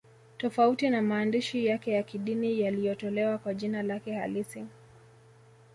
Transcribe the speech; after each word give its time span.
Tofauti 0.37 0.89
na 0.89 1.01
maandishi 1.01 1.65
yake 1.65 1.91
ya 1.91 2.03
kidini 2.03 2.61
yaliyotolewa 2.61 3.37
kwa 3.37 3.53
jina 3.53 3.83
lake 3.83 4.13
halisi 4.13 4.65